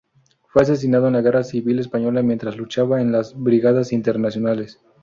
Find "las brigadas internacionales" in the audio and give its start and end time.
3.11-4.79